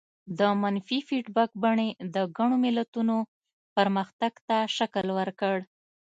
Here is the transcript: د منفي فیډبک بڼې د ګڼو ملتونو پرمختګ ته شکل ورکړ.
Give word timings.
د 0.39 0.41
منفي 0.61 0.99
فیډبک 1.07 1.49
بڼې 1.63 1.89
د 2.15 2.15
ګڼو 2.37 2.55
ملتونو 2.65 3.17
پرمختګ 3.75 4.33
ته 4.47 4.57
شکل 4.77 5.05
ورکړ. 5.19 5.55